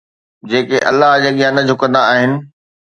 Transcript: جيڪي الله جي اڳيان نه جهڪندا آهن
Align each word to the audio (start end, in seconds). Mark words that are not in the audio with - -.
جيڪي 0.49 0.77
الله 0.89 1.11
جي 1.21 1.27
اڳيان 1.31 1.53
نه 1.57 1.63
جهڪندا 1.69 2.01
آهن 2.13 2.31